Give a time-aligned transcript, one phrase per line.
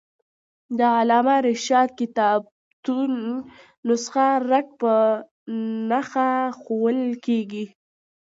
[0.77, 3.11] د علامه رشاد کتابتون
[3.87, 4.93] نسخه رک په
[5.89, 7.65] نخښه ښوول کېږي.